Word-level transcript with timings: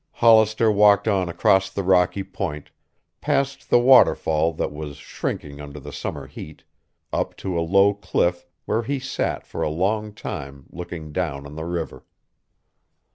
Hollister 0.13 0.71
walked 0.71 1.07
on 1.07 1.29
across 1.29 1.69
the 1.69 1.83
rocky 1.83 2.23
point, 2.23 2.71
passed 3.21 3.69
the 3.69 3.77
waterfall 3.77 4.51
that 4.53 4.71
was 4.73 4.97
shrinking 4.97 5.61
under 5.61 5.79
the 5.79 5.93
summer 5.93 6.25
heat, 6.25 6.63
up 7.13 7.37
to 7.37 7.55
a 7.55 7.61
low 7.61 7.93
cliff 7.93 8.47
where 8.65 8.81
he 8.81 8.97
sat 8.97 9.45
for 9.45 9.61
a 9.61 9.69
long 9.69 10.11
time 10.11 10.65
looking 10.71 11.11
down 11.11 11.45
on 11.45 11.53
the 11.55 11.65
river. 11.65 12.03